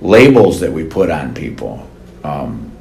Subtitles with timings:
[0.00, 1.88] labels that we put on people
[2.24, 2.72] um,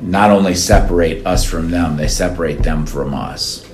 [0.00, 3.66] not only separate us from them, they separate them from us.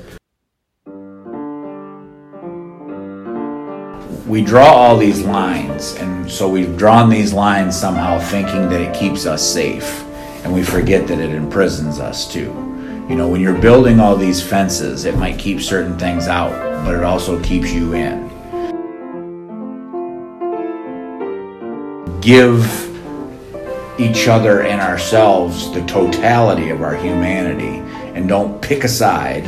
[4.27, 8.95] We draw all these lines, and so we've drawn these lines somehow thinking that it
[8.95, 10.03] keeps us safe,
[10.45, 12.53] and we forget that it imprisons us too.
[13.09, 16.51] You know, when you're building all these fences, it might keep certain things out,
[16.85, 18.27] but it also keeps you in.
[22.21, 22.86] Give
[23.99, 27.79] each other and ourselves the totality of our humanity
[28.15, 29.47] and don't pick a side.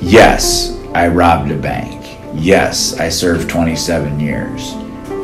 [0.00, 2.18] Yes, I robbed a bank.
[2.34, 4.72] Yes, I served 27 years.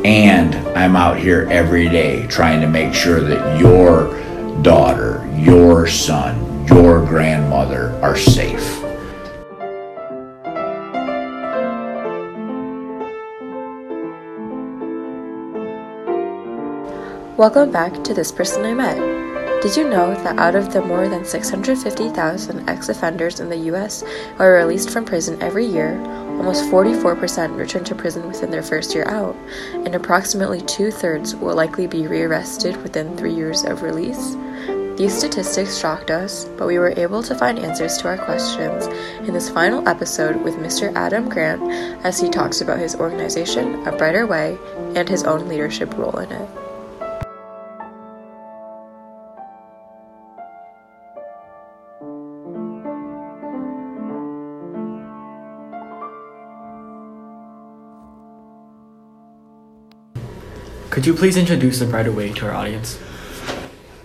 [0.03, 4.19] And I'm out here every day trying to make sure that your
[4.63, 8.80] daughter, your son, your grandmother are safe.
[17.37, 19.61] Welcome back to This Person I Met.
[19.61, 24.01] Did you know that out of the more than 650,000 ex offenders in the US
[24.01, 25.97] who are released from prison every year,
[26.35, 29.37] almost 44% return to prison within their first year out,
[29.71, 34.35] and approximately two thirds will likely be rearrested within three years of release?
[34.97, 38.87] These statistics shocked us, but we were able to find answers to our questions
[39.25, 40.93] in this final episode with Mr.
[40.95, 41.63] Adam Grant
[42.05, 44.59] as he talks about his organization, A Brighter Way,
[44.95, 46.49] and his own leadership role in it.
[61.01, 62.99] Could you please introduce A Brighter Way to our audience?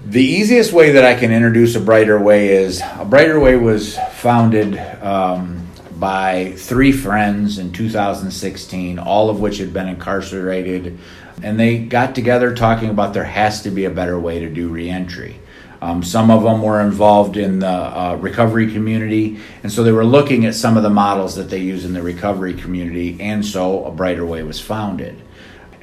[0.03, 3.99] The easiest way that I can introduce A Brighter Way is A Brighter Way was
[4.13, 10.99] founded um, by three friends in 2016, all of which had been incarcerated.
[11.43, 14.71] And they got together talking about there has to be a better way to do
[14.71, 15.39] reentry.
[15.83, 20.07] Um, some of them were involved in the uh, recovery community, and so they were
[20.07, 23.85] looking at some of the models that they use in the recovery community, and so
[23.85, 25.21] A Brighter Way was founded.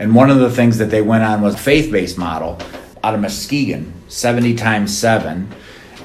[0.04, 2.60] And one of the things that they went on was faith based model
[3.06, 5.48] out of Muskegon, 70 times 7.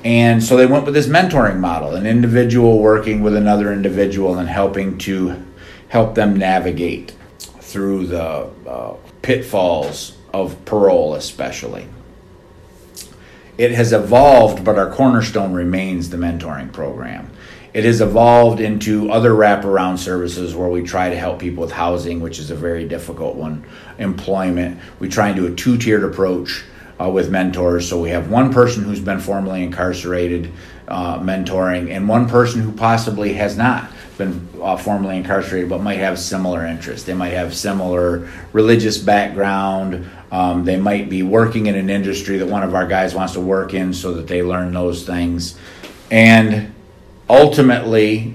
[0.04, 4.48] And so they went with this mentoring model, an individual working with another individual and
[4.48, 5.44] helping to
[5.88, 11.88] help them navigate through the uh, pitfalls of parole, especially.
[13.58, 17.32] It has evolved, but our cornerstone remains the mentoring program.
[17.78, 22.18] It has evolved into other wraparound services where we try to help people with housing,
[22.18, 23.64] which is a very difficult one,
[23.98, 24.80] employment.
[24.98, 26.64] We try and do a two tiered approach
[27.00, 27.88] uh, with mentors.
[27.88, 30.50] So we have one person who's been formerly incarcerated
[30.88, 36.00] uh, mentoring, and one person who possibly has not been uh, formerly incarcerated but might
[36.00, 37.06] have similar interests.
[37.06, 40.10] They might have similar religious background.
[40.32, 43.40] Um, they might be working in an industry that one of our guys wants to
[43.40, 45.56] work in so that they learn those things.
[46.10, 46.74] And
[47.28, 48.34] ultimately,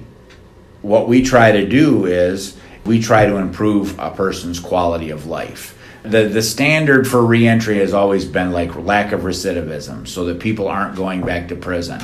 [0.81, 5.77] what we try to do is we try to improve a person's quality of life.
[6.03, 10.67] The, the standard for reentry has always been like lack of recidivism, so that people
[10.67, 12.01] aren't going back to prison.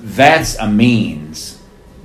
[0.00, 1.60] That's a means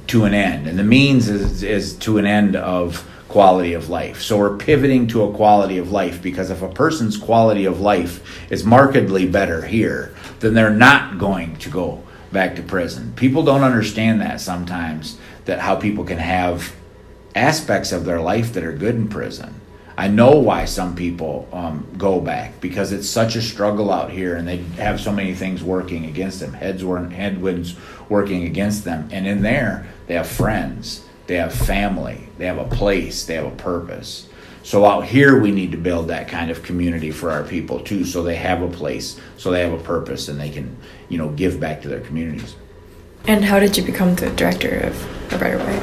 [0.07, 4.21] to an end, and the means is, is to an end of quality of life.
[4.21, 8.49] So we're pivoting to a quality of life because if a person's quality of life
[8.51, 12.03] is markedly better here, then they're not going to go
[12.35, 13.13] back to prison.
[13.15, 16.75] People don't understand that sometimes that how people can have
[17.33, 19.61] aspects of their life that are good in prison.
[19.97, 24.35] I know why some people um, go back because it's such a struggle out here,
[24.35, 26.51] and they have so many things working against them.
[26.51, 27.77] Heads were headwinds
[28.09, 32.75] working against them, and in there they have friends, they have family, they have a
[32.75, 34.27] place, they have a purpose.
[34.65, 38.03] So out here, we need to build that kind of community for our people too,
[38.03, 40.75] so they have a place, so they have a purpose, and they can,
[41.07, 42.55] you know, give back to their communities.
[43.27, 45.77] And how did you become the director of A Brighter Way?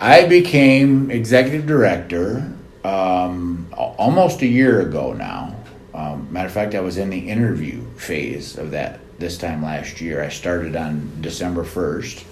[0.00, 2.52] I became executive director
[2.82, 5.54] um, almost a year ago now.
[5.94, 10.00] Um, matter of fact, I was in the interview phase of that this time last
[10.00, 10.20] year.
[10.20, 12.24] I started on December 1st.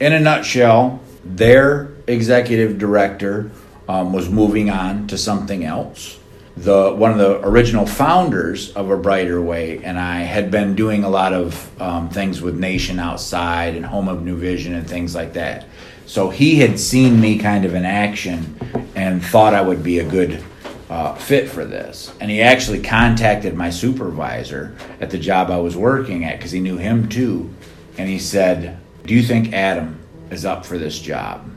[0.00, 3.50] In a nutshell, their executive director
[3.88, 6.18] um, was moving on to something else.
[6.56, 11.02] The one of the original founders of A Brighter Way and I had been doing
[11.02, 15.14] a lot of um, things with Nation Outside and Home of New Vision and things
[15.14, 15.66] like that.
[16.04, 18.56] So he had seen me kind of in action
[18.94, 20.44] and thought I would be a good
[20.90, 22.12] uh, fit for this.
[22.20, 26.60] And he actually contacted my supervisor at the job I was working at because he
[26.60, 27.48] knew him too.
[27.96, 29.98] And he said, Do you think Adam
[30.30, 31.48] is up for this job?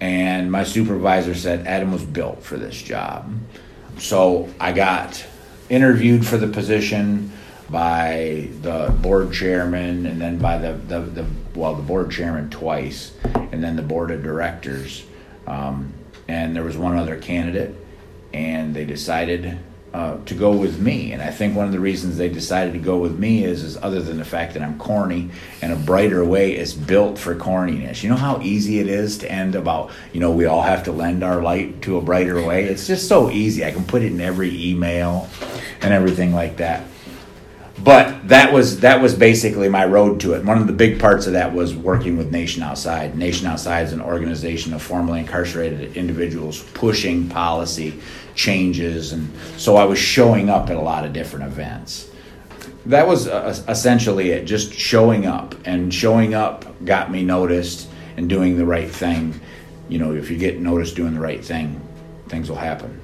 [0.00, 3.32] And my supervisor said Adam was built for this job.
[3.98, 5.24] So I got
[5.68, 7.32] interviewed for the position
[7.70, 13.12] by the board chairman and then by the, the, the well the board chairman twice
[13.52, 15.04] and then the board of directors
[15.46, 15.92] um,
[16.26, 17.74] and there was one other candidate
[18.32, 19.58] and they decided
[19.92, 21.12] uh, to go with me.
[21.12, 23.76] And I think one of the reasons they decided to go with me is, is
[23.78, 25.30] other than the fact that I'm corny
[25.62, 28.02] and a brighter way is built for corniness.
[28.02, 30.92] You know how easy it is to end about, you know, we all have to
[30.92, 32.64] lend our light to a brighter way?
[32.64, 33.64] It's just so easy.
[33.64, 35.28] I can put it in every email
[35.80, 36.84] and everything like that.
[37.82, 40.44] But that was that was basically my road to it.
[40.44, 43.16] One of the big parts of that was working with Nation Outside.
[43.16, 47.98] Nation Outside is an organization of formerly incarcerated individuals pushing policy
[48.34, 52.10] changes, and so I was showing up at a lot of different events.
[52.86, 58.28] That was uh, essentially it, just showing up, and showing up got me noticed and
[58.28, 59.40] doing the right thing.
[59.88, 61.80] You know, if you get noticed doing the right thing,
[62.28, 63.00] things will happen.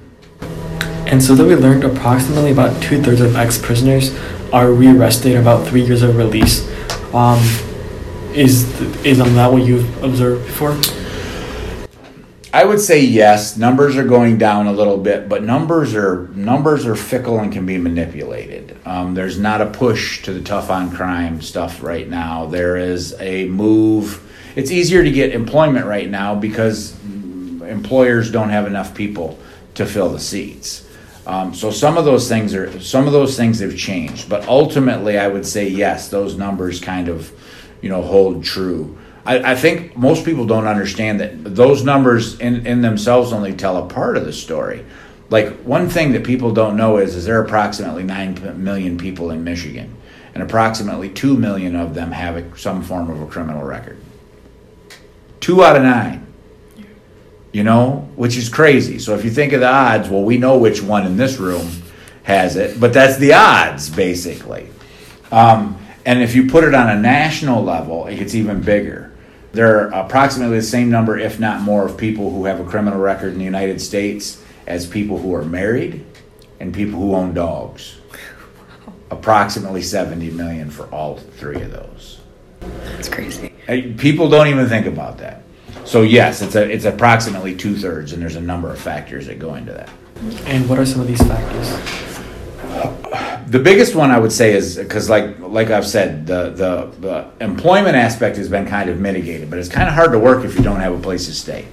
[1.07, 4.13] And so that we learned approximately about two thirds of ex prisoners
[4.51, 6.67] are rearrested about three years of release.
[7.13, 7.39] Um,
[8.33, 10.77] is is that what you've observed before?
[12.53, 13.55] I would say yes.
[13.55, 17.65] Numbers are going down a little bit, but numbers are numbers are fickle and can
[17.65, 18.77] be manipulated.
[18.85, 22.47] Um, there's not a push to the tough on crime stuff right now.
[22.47, 24.23] There is a move.
[24.57, 26.97] It's easier to get employment right now because
[27.61, 29.39] employers don't have enough people
[29.75, 30.86] to fill the seats.
[31.27, 35.19] Um, so some of those things are some of those things have changed, but ultimately,
[35.19, 36.07] I would say yes.
[36.07, 37.33] Those numbers kind of,
[37.81, 38.97] you know, hold true.
[39.25, 43.75] I, I, think most people don't understand that those numbers in, in themselves only tell
[43.75, 44.85] a part of the story.
[45.29, 49.29] Like one thing that people don't know is, is there are approximately nine million people
[49.31, 49.93] in Michigan,
[50.33, 53.97] and approximately two million of them have a, some form of a criminal record.
[55.41, 56.26] Two out of nine.
[57.57, 58.99] You know, which is crazy.
[58.99, 61.67] So if you think of the odds, well, we know which one in this room
[62.21, 64.69] has it, but that's the odds, basically.
[65.31, 69.11] Um, and if you put it on a national level, it gets even bigger.
[69.53, 72.99] There are approximately the same number, if not more, of people who have a criminal
[72.99, 76.05] record in the United States as people who are married
[76.59, 77.97] and people who own dogs.
[79.09, 82.19] Approximately 70 million for all three of those.
[82.59, 83.51] That's crazy.
[83.97, 85.41] People don't even think about that.
[85.87, 89.39] So yes, it's a it's approximately two thirds, and there's a number of factors that
[89.39, 89.89] go into that.
[90.45, 91.69] And what are some of these factors?
[93.47, 97.43] the biggest one I would say is because, like like I've said, the, the the
[97.43, 100.55] employment aspect has been kind of mitigated, but it's kind of hard to work if
[100.55, 101.65] you don't have a place to stay,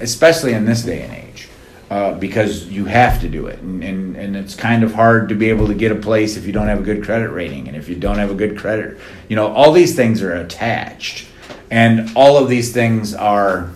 [0.00, 1.50] especially in this day and age,
[1.90, 5.34] uh, because you have to do it, and, and and it's kind of hard to
[5.34, 7.76] be able to get a place if you don't have a good credit rating, and
[7.76, 8.98] if you don't have a good credit,
[9.28, 11.28] you know, all these things are attached,
[11.70, 13.70] and all of these things are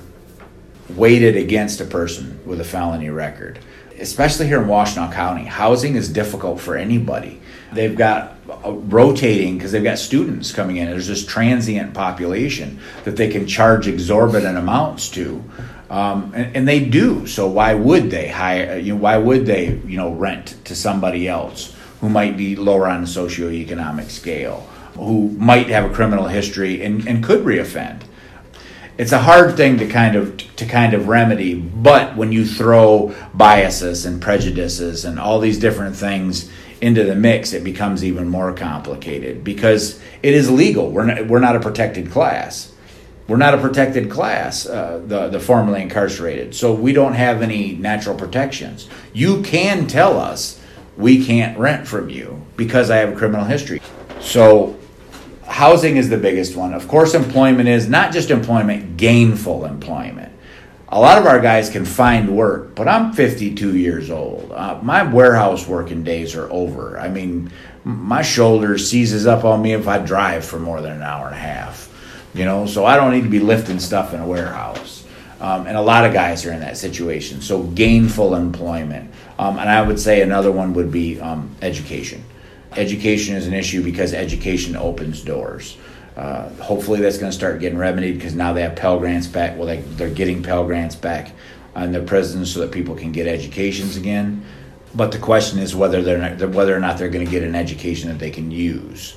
[0.91, 3.59] weighted against a person with a felony record
[4.01, 7.41] especially here in Washtenaw County, housing is difficult for anybody.
[7.73, 10.91] They've got uh, rotating because they've got students coming in.
[10.91, 15.45] There's this transient population that they can charge exorbitant amounts to,
[15.89, 17.27] um, and, and, they do.
[17.27, 18.73] So why would they hire?
[18.73, 22.57] Uh, you know, why would they you know rent to somebody else who might be
[22.57, 28.03] lower on the socioeconomic scale, who might have a criminal history and, and could reoffend?
[28.99, 33.15] it's a hard thing to kind of to kind of remedy but when you throw
[33.33, 38.53] biases and prejudices and all these different things into the mix it becomes even more
[38.53, 40.91] complicated because it is legal.
[40.91, 42.73] We're not, we're not a protected class.
[43.29, 46.55] We're not a protected class uh, the, the formerly incarcerated.
[46.55, 48.89] So we don't have any natural protections.
[49.13, 50.61] You can tell us
[50.97, 53.81] we can't rent from you because i have a criminal history.
[54.21, 54.77] So
[55.51, 56.73] housing is the biggest one.
[56.73, 60.33] Of course, employment is not just employment, gainful employment.
[60.89, 64.51] A lot of our guys can find work, but I'm 52 years old.
[64.53, 66.99] Uh, my warehouse working days are over.
[66.99, 67.53] I mean,
[67.85, 71.35] my shoulder seizes up on me if I drive for more than an hour and
[71.35, 71.89] a half.
[72.35, 75.05] You know, so I don't need to be lifting stuff in a warehouse.
[75.41, 77.41] Um, and a lot of guys are in that situation.
[77.41, 79.13] So gainful employment.
[79.39, 82.25] Um, and I would say another one would be um, education
[82.77, 85.77] education is an issue because education opens doors.
[86.17, 89.57] Uh, hopefully, that's going to start getting remedied because now they have Pell Grants back.
[89.57, 91.33] Well, they, they're getting Pell Grants back
[91.75, 94.45] on their prisons so that people can get educations again.
[94.95, 97.55] But the question is whether they're not, whether or not they're going to get an
[97.55, 99.17] education that they can use,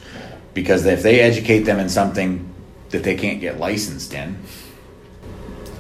[0.54, 2.48] because if they educate them in something
[2.90, 4.38] that they can't get licensed in,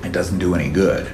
[0.03, 1.07] it doesn't do any good.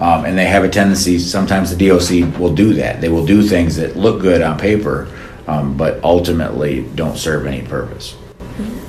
[0.00, 1.18] Um, and they have a tendency.
[1.18, 3.00] Sometimes the DOC will do that.
[3.00, 5.08] They will do things that look good on paper
[5.46, 8.16] um, but ultimately don't serve any purpose.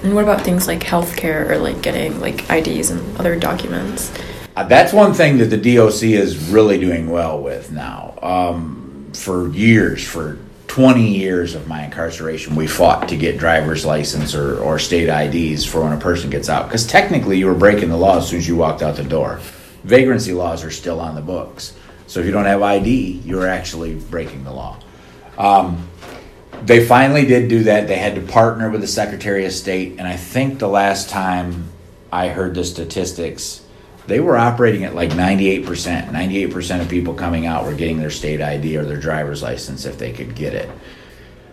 [0.04, 4.12] And what about things like healthcare or like getting like IDs and other documents?
[4.56, 8.18] Uh, That's one thing that the DOC is really doing well with now.
[8.22, 14.36] Um, for years, for 20 years of my incarceration, we fought to get driver's license
[14.36, 16.68] or, or state IDs for when a person gets out.
[16.68, 19.40] Because technically, you were breaking the law as soon as you walked out the door.
[19.84, 21.76] Vagrancy laws are still on the books.
[22.08, 24.80] So if you don't have ID, you're actually breaking the law.
[25.38, 25.88] Um,
[26.64, 27.88] they finally did do that.
[27.88, 31.70] They had to partner with the Secretary of State, and I think the last time
[32.12, 33.62] I heard the statistics,
[34.08, 35.66] they were operating at like 98%.
[36.10, 39.98] 98% of people coming out were getting their state ID or their driver's license if
[39.98, 40.70] they could get it.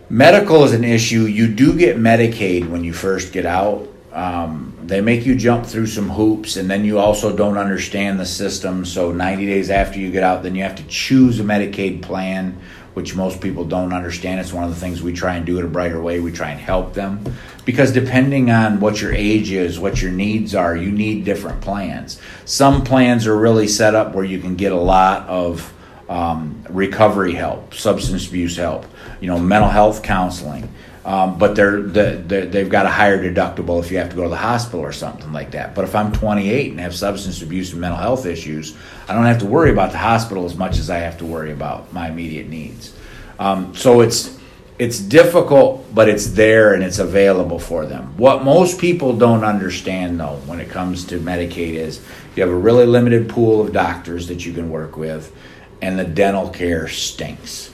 [0.09, 1.23] Medical is an issue.
[1.23, 3.87] You do get Medicaid when you first get out.
[4.13, 8.25] Um, they make you jump through some hoops, and then you also don't understand the
[8.25, 8.85] system.
[8.85, 12.57] So, 90 days after you get out, then you have to choose a Medicaid plan,
[12.95, 14.39] which most people don't understand.
[14.39, 16.19] It's one of the things we try and do it a brighter way.
[16.19, 17.23] We try and help them
[17.65, 22.19] because depending on what your age is, what your needs are, you need different plans.
[22.45, 25.73] Some plans are really set up where you can get a lot of
[26.07, 28.85] um, recovery help, substance abuse help,
[29.19, 30.71] you know, mental health counseling.
[31.05, 34.29] Um, but they're, they're, they've got a higher deductible if you have to go to
[34.29, 35.75] the hospital or something like that.
[35.75, 38.75] But if I'm 28 and have substance abuse and mental health issues,
[39.07, 41.51] I don't have to worry about the hospital as much as I have to worry
[41.51, 42.95] about my immediate needs.
[43.37, 44.35] Um, so it's
[44.77, 48.17] it's difficult, but it's there and it's available for them.
[48.17, 52.01] What most people don't understand, though, when it comes to Medicaid, is
[52.35, 55.33] you have a really limited pool of doctors that you can work with,
[55.81, 57.71] and the dental care stinks.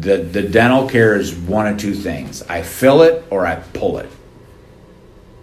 [0.00, 3.98] The, the dental care is one of two things I fill it or I pull
[3.98, 4.10] it.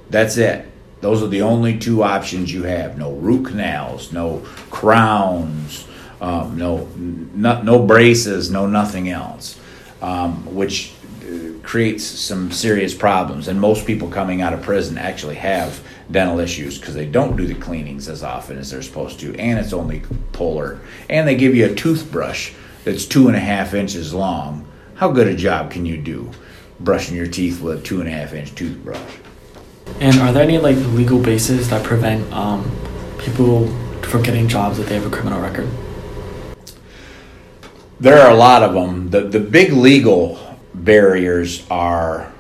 [0.10, 0.68] That's it.
[1.00, 2.98] Those are the only two options you have.
[2.98, 5.88] No root canals, no crowns,
[6.22, 9.60] um, no, no, no braces, no nothing else,
[10.02, 10.94] um, which
[11.24, 13.48] uh, creates some serious problems.
[13.48, 15.82] And most people coming out of prison actually have
[16.12, 19.58] dental issues because they don't do the cleanings as often as they're supposed to, and
[19.58, 20.04] it's only
[20.34, 20.80] polar.
[21.10, 22.54] And they give you a toothbrush
[22.84, 24.68] that's two and a half inches long.
[24.96, 26.32] How good a job can you do
[26.80, 29.00] brushing your teeth with a two and a half inch toothbrush?
[30.00, 32.70] And are there any like legal bases that prevent um,
[33.20, 33.68] people
[34.02, 35.70] from getting jobs if they have a criminal record?
[38.00, 39.10] There are a lot of them.
[39.12, 40.40] The, the big legal
[40.74, 42.32] barriers are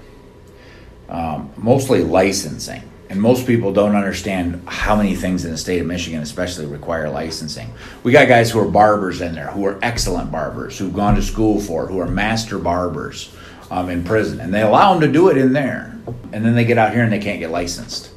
[1.08, 2.82] um, mostly licensing.
[3.12, 7.10] And most people don't understand how many things in the state of Michigan, especially, require
[7.10, 7.70] licensing.
[8.04, 11.22] We got guys who are barbers in there, who are excellent barbers, who've gone to
[11.22, 13.36] school for it, who are master barbers
[13.70, 14.40] um, in prison.
[14.40, 15.94] And they allow them to do it in there.
[16.32, 18.12] And then they get out here and they can't get licensed.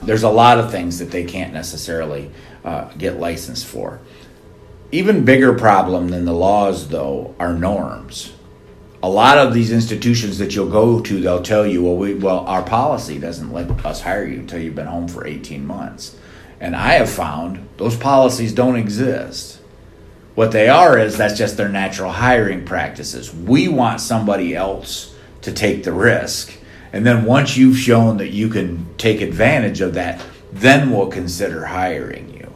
[0.00, 2.30] There's a lot of things that they can't necessarily
[2.64, 4.00] uh, get licensed for.
[4.92, 8.32] Even bigger problem than the laws, though, are norms.
[9.02, 12.40] A lot of these institutions that you'll go to, they'll tell you, well, we, well,
[12.40, 16.16] our policy doesn't let us hire you until you've been home for 18 months.
[16.60, 19.60] And I have found those policies don't exist.
[20.34, 23.34] What they are is that's just their natural hiring practices.
[23.34, 26.56] We want somebody else to take the risk.
[26.92, 31.66] And then once you've shown that you can take advantage of that, then we'll consider
[31.66, 32.52] hiring you.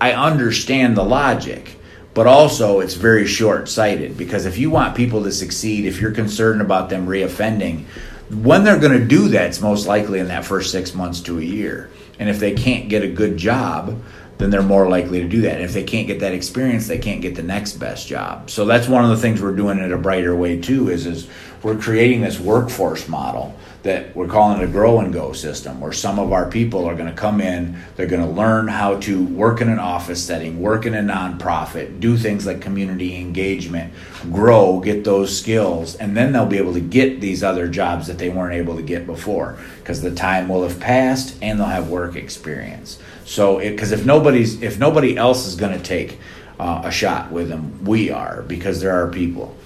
[0.00, 1.76] I understand the logic,
[2.14, 6.10] but also it's very short sighted because if you want people to succeed, if you're
[6.10, 7.84] concerned about them reoffending,
[8.30, 11.38] when they're going to do that, it's most likely in that first six months to
[11.38, 11.90] a year.
[12.18, 14.00] And if they can't get a good job,
[14.38, 15.56] then they're more likely to do that.
[15.56, 18.50] And if they can't get that experience, they can't get the next best job.
[18.50, 20.88] So that's one of the things we're doing in a brighter way too.
[20.90, 21.28] Is is
[21.62, 26.18] we're creating this workforce model that we're calling a grow and go system, where some
[26.18, 29.60] of our people are going to come in, they're going to learn how to work
[29.60, 33.92] in an office setting, work in a nonprofit, do things like community engagement,
[34.30, 38.18] grow, get those skills, and then they'll be able to get these other jobs that
[38.18, 41.88] they weren't able to get before because the time will have passed and they'll have
[41.88, 42.98] work experience.
[43.24, 46.18] So, because if nobody's if nobody else is going to take
[46.58, 49.56] uh, a shot with them, we are because there are people.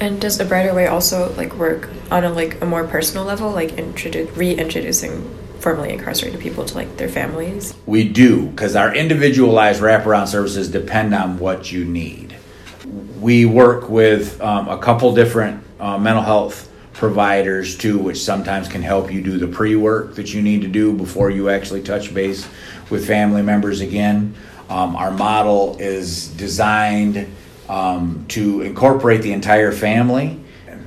[0.00, 3.50] And does a brighter way also like work on a like a more personal level,
[3.50, 7.74] like introdu- reintroducing formerly incarcerated people to like their families?
[7.86, 12.36] We do because our individualized wraparound services depend on what you need.
[13.20, 18.82] We work with um, a couple different uh, mental health providers too, which sometimes can
[18.82, 22.14] help you do the pre work that you need to do before you actually touch
[22.14, 22.48] base
[22.90, 24.34] with family members again.
[24.68, 27.26] Um, our model is designed
[27.68, 30.40] um, to incorporate the entire family.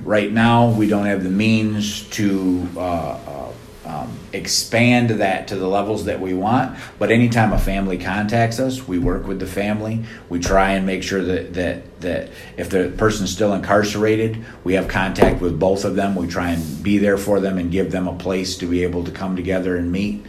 [0.04, 3.52] Right now, we don't have the means to uh, uh,
[3.86, 6.78] um, expand that to the levels that we want.
[7.00, 10.04] But anytime a family contacts us, we work with the family.
[10.30, 14.88] We try and make sure that that that if the person's still incarcerated, we have
[14.88, 16.16] contact with both of them.
[16.16, 19.04] We try and be there for them and give them a place to be able
[19.06, 20.26] to come together and meet.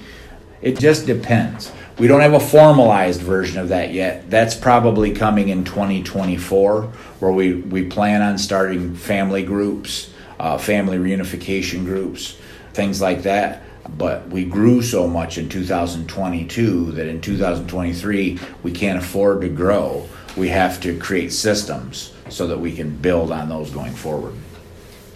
[0.61, 1.73] It just depends.
[1.99, 4.31] We don't have a formalized version of that yet.
[4.31, 6.83] That's probably coming in 2024,
[7.19, 12.37] where we, we plan on starting family groups, uh, family reunification groups,
[12.73, 13.63] things like that.
[13.97, 20.09] But we grew so much in 2022 that in 2023 we can't afford to grow.
[20.37, 24.35] We have to create systems so that we can build on those going forward.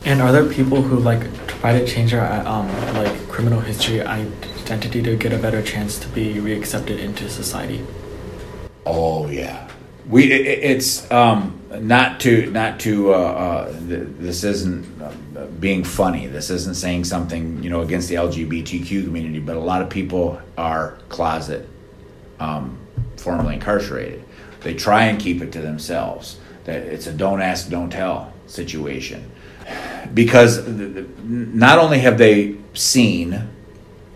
[0.05, 4.03] And are there people who like try to change their um, like criminal history
[4.73, 7.85] identity to get a better chance to be reaccepted into society?
[8.87, 9.69] Oh yeah,
[10.09, 15.13] we it, it's um, not to not to uh, uh, th- this isn't uh,
[15.61, 16.27] being funny.
[16.27, 20.41] This isn't saying something you know against the LGBTQ community, but a lot of people
[20.57, 21.69] are closet
[22.41, 22.79] um,
[23.17, 24.25] formerly incarcerated.
[24.61, 26.39] They try and keep it to themselves.
[26.65, 29.31] That it's a don't ask, don't tell situation
[30.15, 33.49] because not only have they seen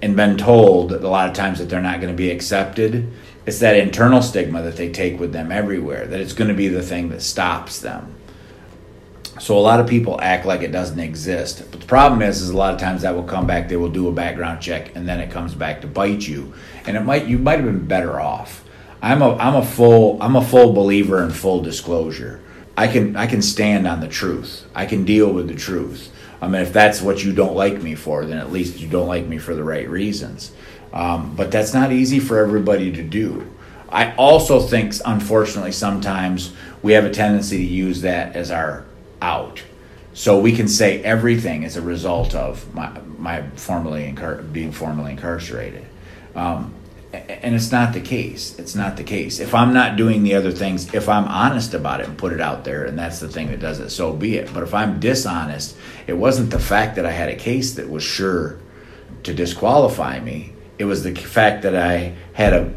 [0.06, 3.12] and been told a lot of times that they're not going to be accepted,
[3.44, 6.68] it's that internal stigma that they take with them everywhere, that it's going to be
[6.68, 8.14] the thing that stops them.
[9.40, 11.64] So a lot of people act like it doesn't exist.
[11.72, 13.68] But the problem is, is a lot of times that will come back.
[13.68, 16.54] They will do a background check, and then it comes back to bite you.
[16.86, 18.64] And it might you might have been better off.
[19.02, 22.40] I'm a I'm a full I'm a full believer in full disclosure.
[22.76, 24.66] I can I can stand on the truth.
[24.74, 26.10] I can deal with the truth.
[26.40, 29.08] I mean, if that's what you don't like me for, then at least you don't
[29.08, 30.52] like me for the right reasons.
[30.92, 33.50] Um, but that's not easy for everybody to do.
[33.88, 36.52] I also think, unfortunately, sometimes
[36.82, 38.84] we have a tendency to use that as our
[39.22, 39.62] out.
[40.12, 45.12] So we can say everything as a result of my, my formerly incar- being formally
[45.12, 45.84] incarcerated.
[46.34, 46.74] Um,
[47.28, 48.58] and it's not the case.
[48.58, 49.40] It's not the case.
[49.40, 52.40] If I'm not doing the other things, if I'm honest about it and put it
[52.40, 54.52] out there, and that's the thing that does it, so be it.
[54.52, 58.02] But if I'm dishonest, it wasn't the fact that I had a case that was
[58.02, 58.58] sure
[59.22, 60.52] to disqualify me.
[60.78, 62.74] It was the fact that I had a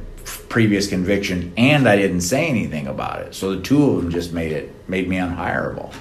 [0.48, 3.36] previous conviction and I didn't say anything about it.
[3.36, 5.94] So the two of them just made it made me unhireable.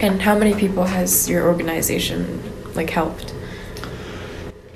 [0.00, 2.42] And how many people has your organization
[2.74, 3.32] like helped?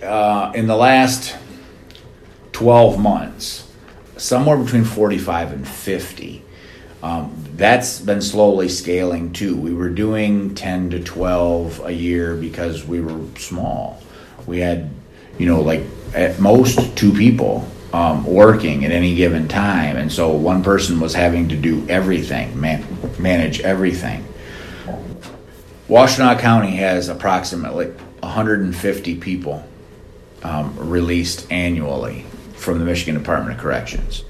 [0.02, 1.36] Uh, in the last
[2.60, 3.66] 12 months,
[4.18, 6.44] somewhere between 45 and 50.
[7.02, 9.56] Um, that's been slowly scaling too.
[9.56, 14.02] We were doing 10 to 12 a year because we were small.
[14.46, 14.90] We had,
[15.38, 19.96] you know, like at most two people um, working at any given time.
[19.96, 22.84] And so one person was having to do everything, man-
[23.18, 24.22] manage everything.
[25.88, 27.86] Washtenaw County has approximately
[28.20, 29.66] 150 people
[30.42, 32.26] um, released annually
[32.60, 34.24] from the Michigan Department of Corrections.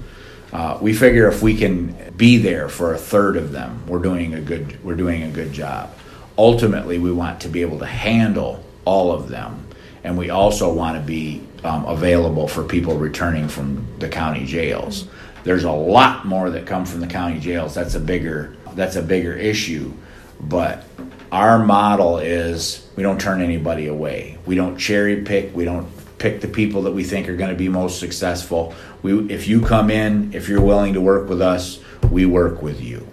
[0.53, 4.33] Uh, we figure if we can be there for a third of them, we're doing
[4.33, 5.93] a good we're doing a good job.
[6.37, 9.65] Ultimately, we want to be able to handle all of them,
[10.03, 15.07] and we also want to be um, available for people returning from the county jails.
[15.43, 17.73] There's a lot more that come from the county jails.
[17.73, 19.93] That's a bigger that's a bigger issue,
[20.41, 20.83] but
[21.31, 24.37] our model is we don't turn anybody away.
[24.45, 25.55] We don't cherry pick.
[25.55, 25.87] We don't
[26.21, 28.73] pick the people that we think are going to be most successful.
[29.01, 31.79] We, if you come in, if you're willing to work with us,
[32.11, 33.07] we work with you.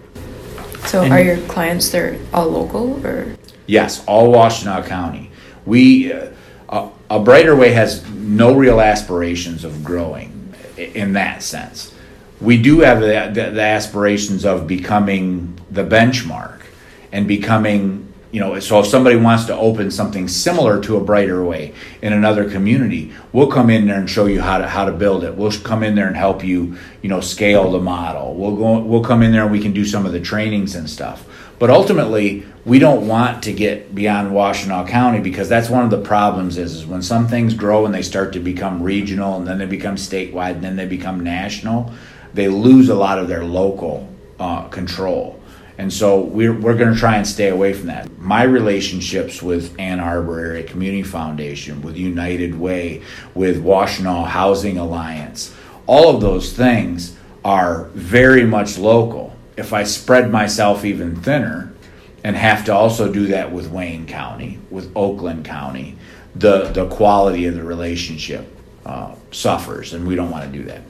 [0.85, 3.35] So, and are your clients they're all local or?
[3.65, 5.31] Yes, all Washtenaw County.
[5.65, 6.29] We uh,
[7.09, 11.93] a brighter way has no real aspirations of growing in that sense.
[12.39, 16.61] We do have the, the, the aspirations of becoming the benchmark
[17.11, 21.43] and becoming you know so if somebody wants to open something similar to a brighter
[21.43, 24.91] way in another community we'll come in there and show you how to how to
[24.91, 25.35] build it.
[25.35, 28.35] We'll come in there and help you you know scale the model.
[28.35, 30.89] We'll go we'll come in there and we can do some of the trainings and
[30.89, 31.25] stuff.
[31.57, 36.01] But ultimately we don't want to get beyond Washtenaw County because that's one of the
[36.01, 39.57] problems is, is when some things grow and they start to become regional and then
[39.57, 41.91] they become statewide and then they become national
[42.31, 44.07] they lose a lot of their local
[44.39, 45.38] uh, control
[45.79, 48.19] and so we're, we're going to try and stay away from that.
[48.19, 53.01] My relationships with Ann Arbor Area Community Foundation, with United Way,
[53.33, 55.55] with Washtenaw Housing Alliance,
[55.87, 57.15] all of those things
[57.45, 59.33] are very much local.
[59.55, 61.71] If I spread myself even thinner
[62.25, 65.95] and have to also do that with Wayne County, with Oakland County,
[66.35, 68.53] the, the quality of the relationship
[68.85, 70.81] uh, suffers, and we don't want to do that.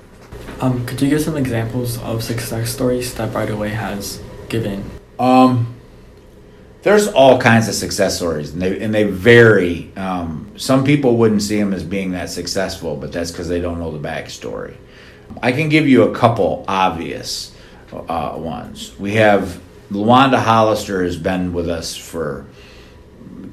[0.61, 4.19] Um, could you give some examples of success stories that Brighter Way has
[5.19, 5.75] Um,
[6.81, 9.91] there's all kinds of success stories, and they and they vary.
[9.95, 13.79] Um, some people wouldn't see them as being that successful, but that's because they don't
[13.79, 14.75] know the backstory.
[15.41, 17.55] I can give you a couple obvious
[17.93, 18.97] uh, ones.
[18.97, 22.45] We have Lawanda Hollister has been with us for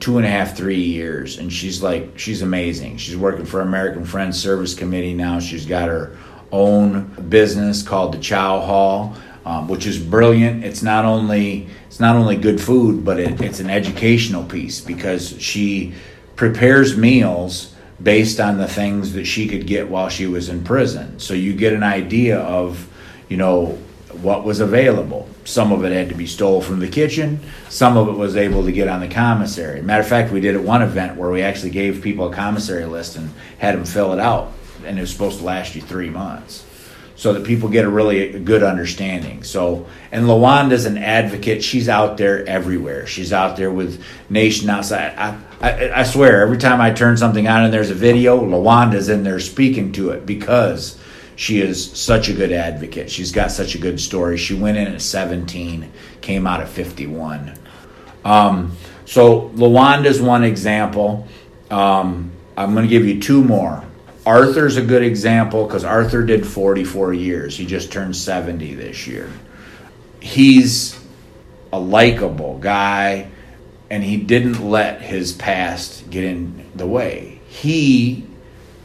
[0.00, 2.98] two and a half, three years, and she's like she's amazing.
[2.98, 5.40] She's working for American Friends Service Committee now.
[5.40, 6.16] She's got her
[6.52, 10.64] own business called the Chow Hall, um, which is brilliant.
[10.64, 15.40] It's not only it's not only good food, but it, it's an educational piece because
[15.40, 15.94] she
[16.34, 21.18] prepares meals based on the things that she could get while she was in prison.
[21.20, 22.88] So you get an idea of,
[23.28, 23.78] you know,
[24.20, 25.28] what was available.
[25.44, 27.38] Some of it had to be stole from the kitchen.
[27.68, 29.80] Some of it was able to get on the commissary.
[29.80, 32.84] Matter of fact, we did at one event where we actually gave people a commissary
[32.84, 34.52] list and had them fill it out,
[34.84, 36.65] and it was supposed to last you three months,
[37.16, 39.42] so that people get a really good understanding.
[39.42, 41.64] So, and Lawanda's an advocate.
[41.64, 43.06] She's out there everywhere.
[43.06, 45.16] She's out there with Nation Outside.
[45.16, 49.08] I, I, I swear, every time I turn something on and there's a video, Lawanda's
[49.08, 51.00] in there speaking to it because
[51.36, 53.10] she is such a good advocate.
[53.10, 54.36] She's got such a good story.
[54.36, 57.58] She went in at 17, came out at 51.
[58.26, 58.76] Um,
[59.06, 61.26] so Lawanda's one example.
[61.70, 63.84] Um, I'm going to give you two more.
[64.26, 67.56] Arthur's a good example because Arthur did 44 years.
[67.56, 69.30] He just turned 70 this year.
[70.20, 70.98] He's
[71.72, 73.30] a likable guy
[73.88, 77.40] and he didn't let his past get in the way.
[77.46, 78.26] He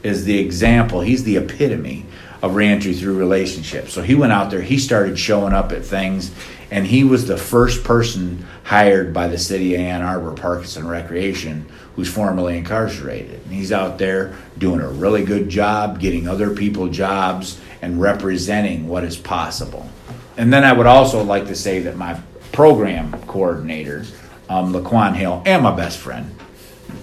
[0.03, 2.05] is the example, he's the epitome
[2.41, 3.93] of reentry through relationships.
[3.93, 6.31] So he went out there, he started showing up at things,
[6.71, 10.89] and he was the first person hired by the city of Ann Arbor Parks and
[10.89, 13.41] Recreation who's formerly incarcerated.
[13.43, 18.87] And he's out there doing a really good job, getting other people jobs, and representing
[18.87, 19.89] what is possible.
[20.37, 22.19] And then I would also like to say that my
[22.51, 24.05] program coordinator,
[24.49, 26.35] um, Laquan Hill, and my best friend,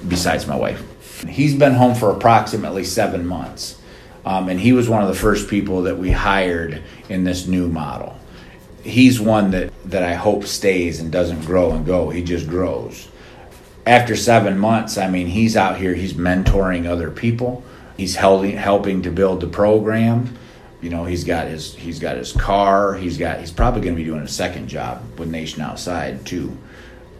[0.08, 0.82] besides my wife,
[1.28, 3.80] he's been home for approximately seven months.
[4.24, 7.68] Um, and he was one of the first people that we hired in this new
[7.68, 8.18] model.
[8.82, 12.10] He's one that, that I hope stays and doesn't grow and go.
[12.10, 13.08] He just grows.
[13.88, 17.64] After seven months, I mean, he's out here, he's mentoring other people.
[17.96, 20.36] He's helping, helping to build the program.
[20.82, 22.96] You know, he's got his he's got his car.
[22.96, 26.54] He's got he's probably going to be doing a second job with Nation Outside too.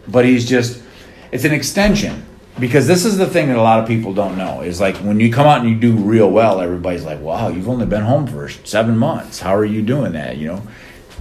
[0.07, 0.83] But he's just
[1.31, 2.23] it's an extension
[2.59, 5.19] because this is the thing that a lot of people don't know is like when
[5.19, 8.27] you come out and you do real well everybody's like wow you've only been home
[8.27, 10.61] for seven months how are you doing that you know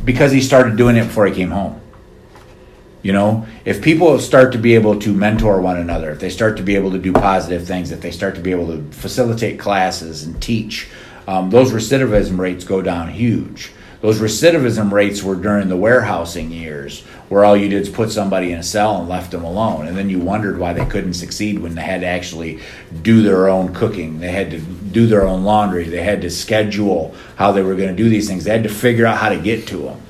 [0.04, 1.80] because he started doing it before he came home
[3.02, 6.56] you know if people start to be able to mentor one another if they start
[6.56, 9.58] to be able to do positive things if they start to be able to facilitate
[9.58, 10.88] classes and teach
[11.26, 17.02] um, those recidivism rates go down huge those recidivism rates were during the warehousing years
[17.28, 19.88] where all you did is put somebody in a cell and left them alone.
[19.88, 22.61] And then you wondered why they couldn't succeed when they had to actually
[23.02, 24.20] do their own cooking.
[24.20, 25.84] They had to do their own laundry.
[25.84, 28.44] They had to schedule how they were going to do these things.
[28.44, 30.00] They had to figure out how to get to them.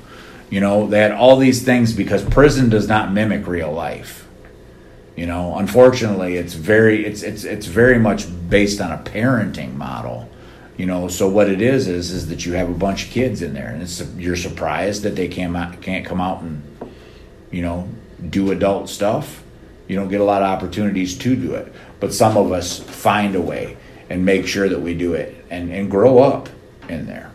[0.50, 4.26] You know, they had all these things because prison does not mimic real life.
[5.16, 10.28] You know, unfortunately, it's very it's it's it's very much based on a parenting model.
[10.76, 13.42] You know, so what it is is is that you have a bunch of kids
[13.42, 16.62] in there, and it's you're surprised that they can't can't come out and
[17.50, 17.88] you know,
[18.28, 19.42] do adult stuff.
[19.86, 21.72] You don't get a lot of opportunities to do it.
[22.00, 23.76] But some of us find a way
[24.10, 26.48] and make sure that we do it and, and grow up
[26.88, 27.30] in there.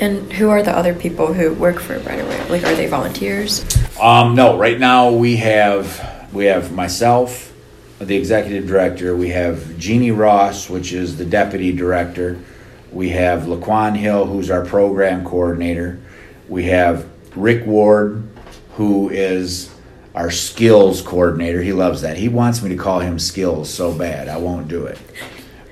[0.00, 2.48] And who are the other people who work for Brighter Way?
[2.48, 3.64] Like, are they volunteers?
[4.00, 7.52] Um, no, right now we have we have myself,
[7.98, 9.16] the executive director.
[9.16, 12.38] We have Jeannie Ross, which is the deputy director.
[12.92, 15.98] We have Laquan Hill, who's our program coordinator.
[16.48, 18.28] We have Rick Ward,
[18.76, 19.74] who is
[20.14, 21.62] our skills coordinator.
[21.62, 22.16] He loves that.
[22.16, 24.28] He wants me to call him skills so bad.
[24.28, 24.98] I won't do it.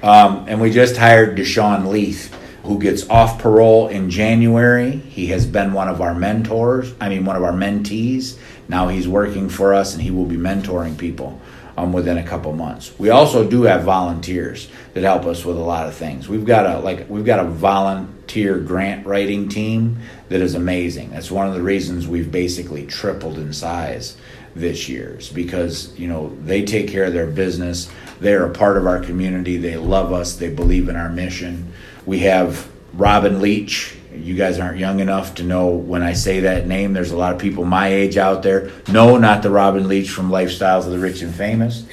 [0.02, 2.34] Um, and we just hired Deshaun Leith,
[2.66, 4.96] who gets off parole in January.
[4.96, 8.38] He has been one of our mentors, I mean, one of our mentees.
[8.68, 11.40] Now he's working for us and he will be mentoring people
[11.76, 12.92] um, within a couple months.
[12.98, 16.28] We also do have volunteers that help us with a lot of things.
[16.28, 19.98] We've got a like we've got a volunteer grant writing team
[20.28, 21.10] that is amazing.
[21.10, 24.16] That's one of the reasons we've basically tripled in size
[24.54, 27.90] this year is because you know they take care of their business.
[28.20, 29.58] They're a part of our community.
[29.58, 30.36] They love us.
[30.36, 31.72] They believe in our mission.
[32.06, 33.96] We have Robin Leach.
[34.14, 36.92] You guys aren't young enough to know when I say that name.
[36.92, 38.70] There's a lot of people my age out there.
[38.88, 41.84] No, not the Robin Leach from Lifestyles of the Rich and Famous,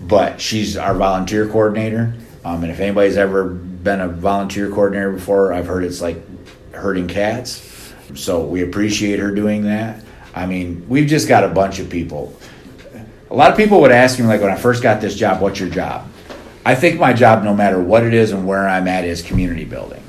[0.00, 2.14] but she's our volunteer coordinator.
[2.44, 6.20] Um, and if anybody's ever been a volunteer coordinator before, I've heard it's like
[6.72, 7.92] herding cats.
[8.14, 10.02] So we appreciate her doing that.
[10.34, 12.34] I mean, we've just got a bunch of people.
[13.30, 15.60] A lot of people would ask me, like, when I first got this job, what's
[15.60, 16.07] your job?
[16.68, 19.64] I think my job, no matter what it is and where I'm at, is community
[19.64, 20.02] building.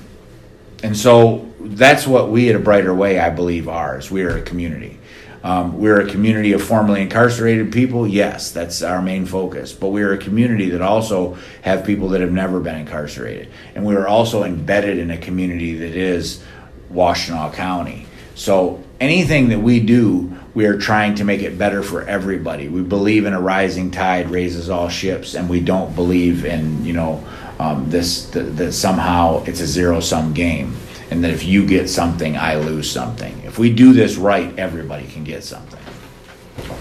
[0.84, 4.38] And so that's what we at A Brighter Way, I believe, are, is we are
[4.38, 5.00] a community.
[5.42, 8.06] Um, we're a community of formerly incarcerated people.
[8.06, 9.72] Yes, that's our main focus.
[9.72, 13.96] But we're a community that also have people that have never been incarcerated, and we
[13.96, 16.44] are also embedded in a community that is
[16.92, 18.06] Washtenaw County.
[18.36, 22.68] So anything that we do, we are trying to make it better for everybody.
[22.68, 26.94] We believe in a rising tide raises all ships, and we don't believe in you
[26.94, 27.24] know
[27.60, 30.76] um, this that, that somehow it's a zero sum game
[31.12, 33.42] and that if you get something, I lose something.
[33.44, 35.80] If we do this right, everybody can get something.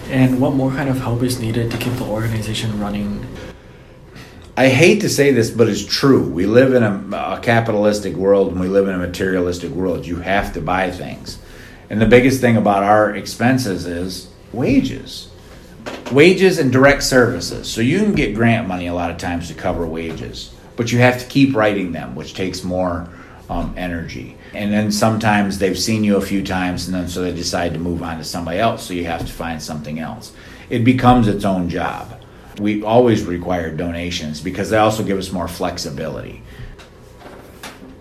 [0.09, 3.25] And what more kind of help is needed to keep the organization running?
[4.55, 6.29] I hate to say this, but it's true.
[6.29, 10.05] We live in a, a, capitalistic world and we live in a materialistic world.
[10.05, 11.39] You have to buy things.
[11.89, 15.29] And the biggest thing about our expenses is wages.
[16.11, 17.69] Wages and direct services.
[17.69, 20.99] So you can get grant money a lot of times to cover wages, but you
[20.99, 23.09] have to keep writing them, which takes more
[23.49, 24.37] um, energy.
[24.53, 27.79] And then sometimes they've seen you a few times, and then so they decide to
[27.79, 30.33] move on to somebody else, so you have to find something else.
[30.69, 32.21] It becomes its own job.
[32.59, 36.43] We always require donations because they also give us more flexibility.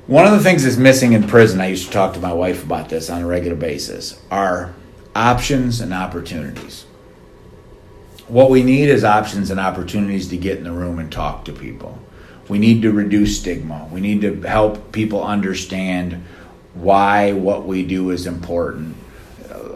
[0.08, 2.64] One of the things that's missing in prison, I used to talk to my wife
[2.64, 4.74] about this on a regular basis, are
[5.14, 6.86] options and opportunities.
[8.26, 11.52] What we need is options and opportunities to get in the room and talk to
[11.52, 12.00] people
[12.48, 13.88] we need to reduce stigma.
[13.92, 16.24] We need to help people understand
[16.74, 18.96] why what we do is important.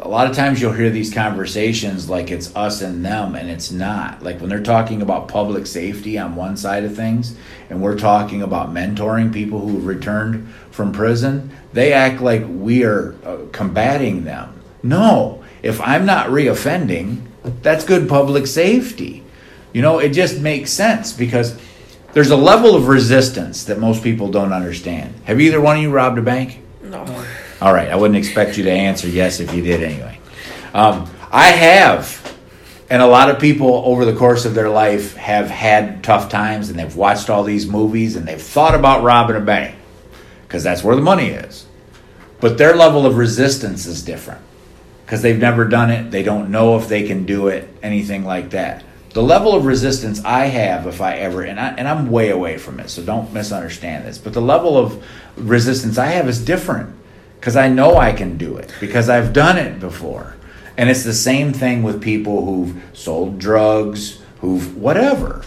[0.05, 3.71] A lot of times you'll hear these conversations like it's us and them, and it's
[3.71, 4.21] not.
[4.21, 7.37] Like when they're talking about public safety on one side of things,
[7.71, 12.83] and we're talking about mentoring people who have returned from prison, they act like we
[12.83, 14.61] are uh, combating them.
[14.83, 17.23] No, if I'm not reoffending,
[17.63, 19.23] that's good public safety.
[19.73, 21.57] You know, it just makes sense because
[22.13, 25.15] there's a level of resistance that most people don't understand.
[25.25, 26.61] Have either one of you robbed a bank?
[26.83, 27.25] No.
[27.63, 30.19] All right, I wouldn't expect you to answer yes if you did anyway.
[30.75, 32.37] Um, I have,
[32.91, 36.71] and a lot of people over the course of their life have had tough times
[36.71, 39.77] and they've watched all these movies and they've thought about robbing a bank
[40.43, 41.65] because that's where the money is.
[42.41, 44.41] But their level of resistance is different
[45.07, 48.51] because they've never done it, they don't know if they can do it, anything like
[48.51, 52.31] that the level of resistance I have if I ever and I and I'm way
[52.31, 54.17] away from it, so don't misunderstand this.
[54.17, 55.05] But the level of
[55.37, 56.95] resistance I have is different
[57.43, 60.37] because I know I can do it because I've done it before.
[60.77, 65.43] And it's the same thing with people who've sold drugs, who've whatever.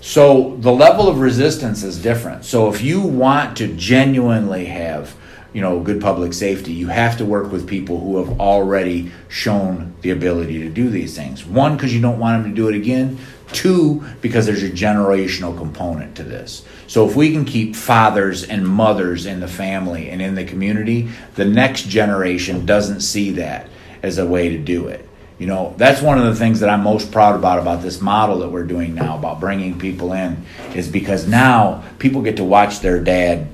[0.00, 2.46] So the level of resistance is different.
[2.46, 5.14] So if you want to genuinely have
[5.52, 9.94] you know good public safety you have to work with people who have already shown
[10.02, 12.74] the ability to do these things one because you don't want them to do it
[12.74, 13.16] again
[13.52, 18.66] two because there's a generational component to this so if we can keep fathers and
[18.66, 23.68] mothers in the family and in the community the next generation doesn't see that
[24.02, 26.82] as a way to do it you know that's one of the things that i'm
[26.82, 30.88] most proud about about this model that we're doing now about bringing people in is
[30.88, 33.46] because now people get to watch their dad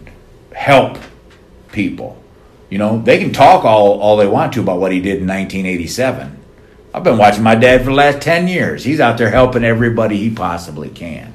[0.55, 0.99] help
[1.73, 2.23] people.
[2.71, 5.27] You know, they can talk all, all they want to about what he did in
[5.27, 6.39] 1987.
[6.95, 8.85] I've been watching my dad for the last 10 years.
[8.85, 11.33] He's out there helping everybody he possibly can.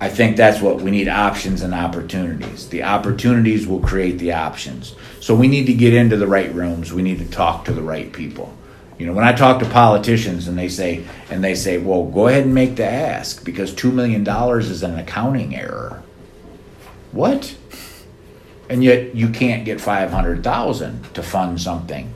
[0.00, 2.68] I think that's what we need options and opportunities.
[2.68, 4.94] The opportunities will create the options.
[5.20, 6.92] So we need to get into the right rooms.
[6.92, 8.56] We need to talk to the right people.
[8.98, 12.28] You know, when I talk to politicians and they say and they say, "Well, go
[12.28, 16.02] ahead and make the ask because 2 million dollars is an accounting error."
[17.12, 17.54] What?
[18.70, 22.14] and yet you can't get 500,000 to fund something.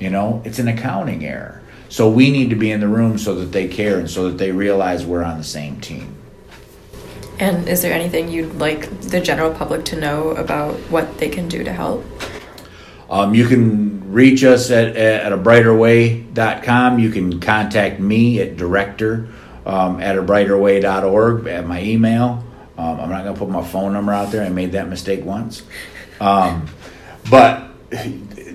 [0.00, 1.59] You know, it's an accounting error.
[1.90, 4.38] So we need to be in the room so that they care and so that
[4.38, 6.14] they realize we're on the same team.
[7.40, 11.48] And is there anything you'd like the general public to know about what they can
[11.48, 12.04] do to help?
[13.10, 17.00] Um, you can reach us at, at a brighterway.com.
[17.00, 19.28] You can contact me at director
[19.66, 22.44] um, at a brighterway.org at my email.
[22.78, 24.44] Um, I'm not going to put my phone number out there.
[24.44, 25.64] I made that mistake once.
[26.20, 26.68] Um,
[27.28, 27.68] but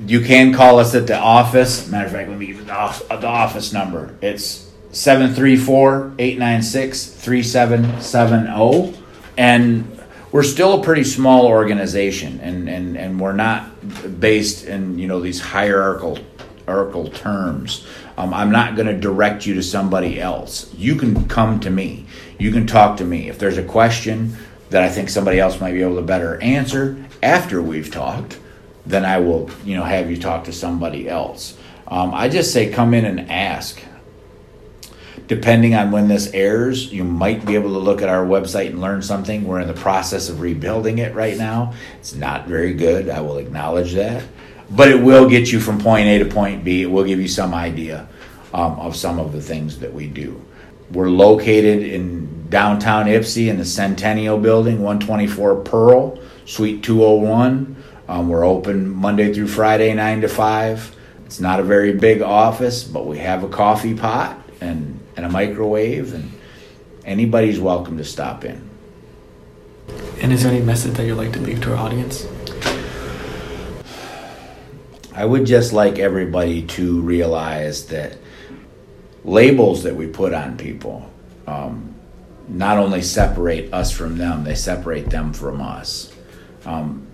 [0.08, 1.88] you can call us at the office.
[1.90, 4.16] Matter of fact, let me give you the, office number.
[4.22, 8.98] It's 734 896 3770.
[9.38, 10.00] And
[10.32, 15.20] we're still a pretty small organization, and, and, and we're not based in you know
[15.22, 16.20] these hierarchical,
[16.66, 17.86] hierarchical terms.
[18.18, 20.74] Um, I'm not going to direct you to somebody else.
[20.74, 22.06] You can come to me
[22.38, 23.30] you can talk to me.
[23.30, 24.36] If there's a question
[24.70, 28.40] that I think somebody else might be able to better answer after we've talked,
[28.86, 31.58] then I will, you know, have you talk to somebody else.
[31.88, 33.82] Um, I just say come in and ask.
[35.28, 38.80] Depending on when this airs, you might be able to look at our website and
[38.80, 39.44] learn something.
[39.44, 41.74] We're in the process of rebuilding it right now.
[42.00, 43.10] It's not very good.
[43.10, 44.24] I will acknowledge that.
[44.70, 46.82] but it will get you from point A to point B.
[46.84, 48.08] It will give you some idea
[48.54, 50.44] um, of some of the things that we do.
[50.92, 57.76] We're located in downtown Ypsi in the Centennial Building, 124 Pearl, Suite 201.
[58.08, 60.96] Um, we're open Monday through Friday, 9 to 5.
[61.26, 65.30] It's not a very big office, but we have a coffee pot and, and a
[65.30, 66.32] microwave, and
[67.04, 68.70] anybody's welcome to stop in.
[70.22, 72.28] And is there any message that you'd like to leave to our audience?
[75.16, 78.18] I would just like everybody to realize that
[79.24, 81.10] labels that we put on people
[81.48, 81.96] um,
[82.48, 86.14] not only separate us from them, they separate them from us.
[86.66, 87.05] Um,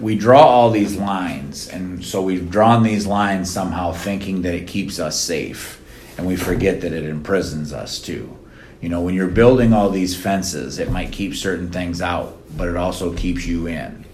[0.00, 4.66] we draw all these lines, and so we've drawn these lines somehow thinking that it
[4.66, 5.80] keeps us safe,
[6.16, 8.36] and we forget that it imprisons us too.
[8.80, 12.68] You know, when you're building all these fences, it might keep certain things out, but
[12.68, 14.04] it also keeps you in.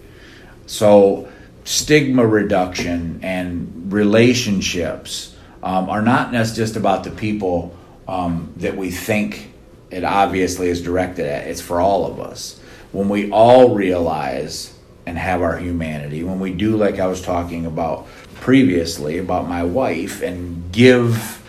[0.66, 1.31] So,
[1.64, 9.53] stigma reduction and relationships um, are not just about the people um, that we think
[9.90, 12.61] it obviously is directed at, it's for all of us.
[12.92, 14.73] When we all realize
[15.06, 18.06] and have our humanity, when we do, like I was talking about
[18.40, 21.42] previously about my wife, and give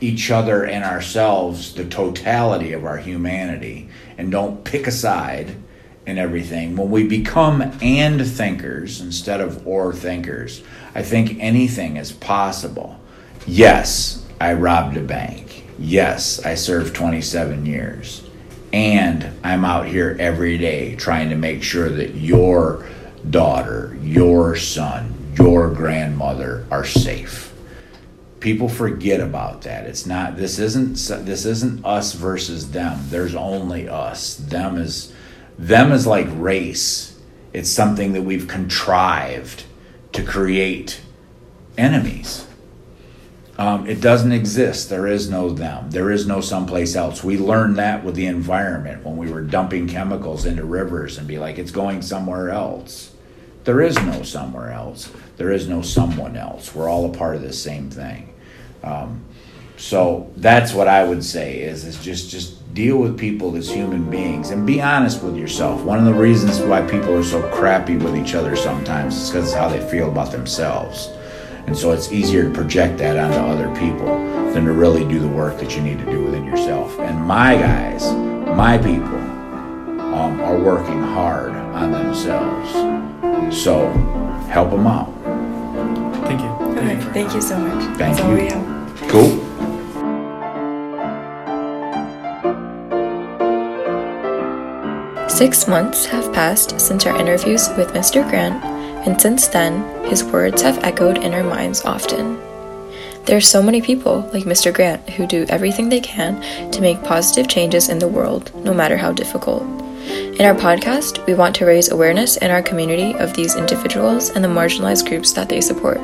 [0.00, 3.88] each other and ourselves the totality of our humanity
[4.18, 5.56] and don't pick a side
[6.06, 6.76] in everything.
[6.76, 10.62] When we become and thinkers instead of or thinkers,
[10.94, 13.00] I think anything is possible.
[13.46, 15.64] Yes, I robbed a bank.
[15.78, 18.25] Yes, I served 27 years.
[18.76, 22.86] And I'm out here every day trying to make sure that your
[23.30, 27.54] daughter, your son, your grandmother are safe.
[28.38, 29.86] People forget about that.
[29.86, 30.92] It's not this isn't
[31.24, 33.00] this isn't us versus them.
[33.08, 34.36] There's only us.
[34.36, 35.10] Them is
[35.58, 37.18] them is like race.
[37.54, 39.64] It's something that we've contrived
[40.12, 41.00] to create
[41.78, 42.45] enemies
[43.58, 44.90] um, it doesn't exist.
[44.90, 45.90] There is no them.
[45.90, 47.24] There is no someplace else.
[47.24, 51.38] We learned that with the environment when we were dumping chemicals into rivers and be
[51.38, 53.12] like it's going somewhere else.
[53.64, 55.10] There is no somewhere else.
[55.38, 56.74] There is no someone else.
[56.74, 58.32] We're all a part of the same thing.
[58.84, 59.24] Um,
[59.78, 64.08] so that's what I would say is is just just deal with people as human
[64.10, 65.82] beings and be honest with yourself.
[65.82, 69.52] One of the reasons why people are so crappy with each other sometimes is because
[69.52, 71.08] of how they feel about themselves.
[71.66, 74.06] And so it's easier to project that onto other people
[74.52, 76.98] than to really do the work that you need to do within yourself.
[77.00, 78.04] And my guys,
[78.56, 79.18] my people,
[80.14, 82.72] um, are working hard on themselves.
[83.54, 83.88] So
[84.48, 85.12] help them out.
[86.26, 86.74] Thank you.
[86.74, 87.84] Thank you, Thank you so much.
[87.96, 88.24] Thank That's you.
[88.24, 89.08] all we have.
[89.10, 89.42] Cool.
[95.28, 98.26] Six months have passed since our interviews with Mr.
[98.30, 98.62] Grant,
[99.06, 102.38] and since then, his words have echoed in our minds often.
[103.24, 104.72] There are so many people like Mr.
[104.72, 106.40] Grant who do everything they can
[106.70, 109.62] to make positive changes in the world, no matter how difficult.
[109.62, 114.44] In our podcast, we want to raise awareness in our community of these individuals and
[114.44, 115.98] the marginalized groups that they support.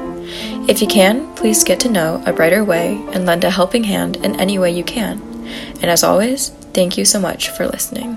[0.69, 4.17] If you can, please get to know a brighter way and lend a helping hand
[4.17, 5.21] in any way you can.
[5.81, 8.17] And as always, thank you so much for listening.